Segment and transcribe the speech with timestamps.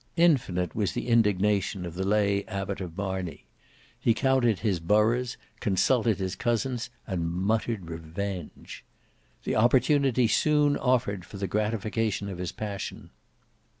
[0.17, 3.45] Infinite was the indignation of the lay Abbot of Marney.
[3.99, 8.83] He counted his boroughs, consulted his cousins, and muttered revenge.
[9.43, 13.11] The opportunity soon offered for the gratification of his passion.